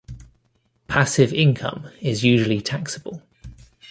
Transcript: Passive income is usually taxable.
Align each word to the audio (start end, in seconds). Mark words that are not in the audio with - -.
Passive 0.87 1.31
income 1.31 1.91
is 2.01 2.23
usually 2.23 2.59
taxable. 2.59 3.21